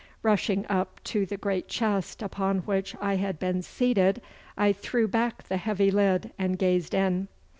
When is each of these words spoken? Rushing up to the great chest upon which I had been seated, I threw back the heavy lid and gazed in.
Rushing 0.23 0.65
up 0.67 0.99
to 1.03 1.27
the 1.27 1.37
great 1.37 1.67
chest 1.67 2.23
upon 2.23 2.61
which 2.61 2.95
I 2.99 3.17
had 3.17 3.37
been 3.37 3.61
seated, 3.61 4.19
I 4.57 4.73
threw 4.73 5.07
back 5.07 5.43
the 5.43 5.57
heavy 5.57 5.91
lid 5.91 6.31
and 6.39 6.57
gazed 6.57 6.95
in. 6.95 7.27